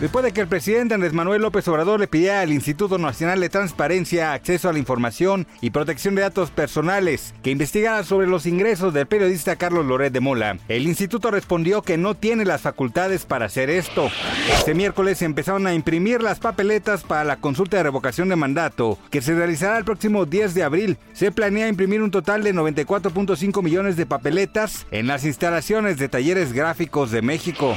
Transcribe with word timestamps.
Después 0.00 0.24
de 0.24 0.30
que 0.30 0.40
el 0.40 0.46
presidente 0.46 0.94
Andrés 0.94 1.12
Manuel 1.12 1.42
López 1.42 1.66
Obrador 1.66 1.98
le 1.98 2.06
pidiera 2.06 2.40
al 2.40 2.52
Instituto 2.52 2.98
Nacional 2.98 3.40
de 3.40 3.48
Transparencia, 3.48 4.32
Acceso 4.32 4.68
a 4.68 4.72
la 4.72 4.78
Información 4.78 5.48
y 5.60 5.70
Protección 5.70 6.14
de 6.14 6.22
Datos 6.22 6.52
Personales 6.52 7.34
que 7.42 7.50
investigara 7.50 8.04
sobre 8.04 8.28
los 8.28 8.46
ingresos 8.46 8.94
del 8.94 9.08
periodista 9.08 9.56
Carlos 9.56 9.86
Loret 9.86 10.12
de 10.12 10.20
Mola, 10.20 10.56
el 10.68 10.86
instituto 10.86 11.32
respondió 11.32 11.82
que 11.82 11.96
no 11.96 12.14
tiene 12.14 12.44
las 12.44 12.60
facultades 12.60 13.26
para 13.26 13.46
hacer 13.46 13.70
esto. 13.70 14.08
Este 14.56 14.72
miércoles 14.72 15.20
empezaron 15.20 15.66
a 15.66 15.74
imprimir 15.74 16.22
las 16.22 16.38
papeletas 16.38 17.02
para 17.02 17.24
la 17.24 17.36
consulta 17.38 17.78
de 17.78 17.82
revocación 17.82 18.28
de 18.28 18.36
mandato, 18.36 18.98
que 19.10 19.20
se 19.20 19.34
realizará 19.34 19.78
el 19.78 19.84
próximo 19.84 20.26
10 20.26 20.54
de 20.54 20.62
abril. 20.62 20.96
Se 21.12 21.32
planea 21.32 21.66
imprimir 21.66 22.02
un 22.02 22.12
total 22.12 22.44
de 22.44 22.54
94.5 22.54 23.62
millones 23.64 23.96
de 23.96 24.06
papeletas 24.06 24.86
en 24.92 25.08
las 25.08 25.24
instalaciones 25.24 25.98
de 25.98 26.08
talleres 26.08 26.52
gráficos 26.52 27.10
de 27.10 27.22
México. 27.22 27.76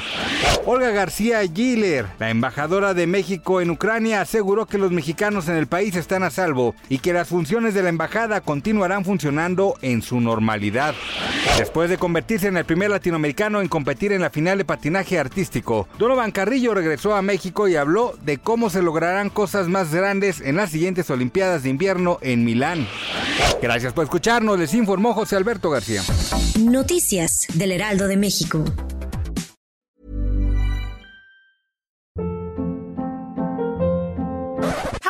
Olga 0.66 0.92
García 0.92 1.42
Giller, 1.42 2.05
la 2.20 2.30
embajadora 2.30 2.94
de 2.94 3.08
México 3.08 3.62
en 3.62 3.70
Ucrania, 3.70 4.22
aseguró 4.22 4.66
que 4.66 4.78
los 4.78 4.92
mexicanos 4.92 5.48
en 5.48 5.56
el 5.56 5.67
país 5.67 5.95
están 5.95 6.23
a 6.23 6.30
salvo 6.30 6.76
y 6.90 7.00
que 7.00 7.14
las 7.14 7.28
funciones 7.28 7.73
de 7.73 7.84
la 7.84 7.90
embajada 7.90 8.42
continuarán 8.42 9.06
funcionando 9.06 9.76
en 9.81 10.02
su 10.02 10.20
normalidad. 10.20 10.95
Después 11.58 11.89
de 11.89 11.98
convertirse 11.98 12.48
en 12.48 12.58
el 12.58 12.66
primer 12.66 12.89
latinoamericano 12.89 13.62
en 13.62 13.67
competir 13.67 14.12
en 14.12 14.22
la 14.22 14.30
final 14.30 14.58
de 14.58 14.66
patinaje 14.66 15.20
artístico, 15.20 15.88
Donovan 15.98 16.32
Carrillo 16.32 16.73
regresó 16.73 17.16
a 17.16 17.22
México 17.22 17.67
y 17.67 17.76
habló 17.76 18.14
de 18.23 18.38
cómo 18.38 18.70
se 18.70 18.82
lograrán 18.82 19.30
cosas 19.30 19.67
más 19.67 19.94
grandes 19.94 20.42
en 20.42 20.56
las 20.56 20.72
siguientes 20.72 21.09
Olimpiadas 21.09 21.64
de 21.64 21.70
Invierno 21.70 22.17
en 22.22 22.44
Milán. 22.44 22.88
Gracias 23.62 23.94
por 23.94 24.04
escucharnos, 24.04 24.59
les 24.59 24.73
informó 24.73 25.14
José 25.14 25.36
Alberto 25.36 25.70
García. 25.70 26.02
Noticias 26.59 27.48
del 27.54 27.72
Heraldo 27.72 28.08
de 28.08 28.17
México. 28.17 28.64